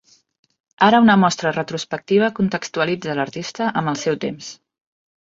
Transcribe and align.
Ara 0.85 1.01
una 1.03 1.15
mostra 1.23 1.51
retrospectiva 1.57 2.29
contextualitza 2.39 3.15
l’artista 3.19 3.67
amb 3.83 3.93
el 3.93 3.99
seu 4.05 4.17
temps. 4.25 4.49